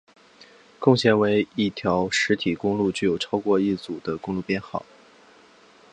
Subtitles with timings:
[0.79, 4.83] 共线为一条实体公路具有超过一组的公路编号。